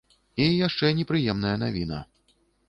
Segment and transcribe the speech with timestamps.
[0.45, 2.01] І яшчэ непрыемная навіна.